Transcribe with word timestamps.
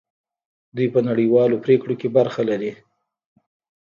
دوی 0.75 0.87
په 0.93 0.99
نړیوالو 1.09 1.61
پریکړو 1.65 1.93
کې 2.01 2.09
برخه 2.17 2.41
لري. 2.49 2.71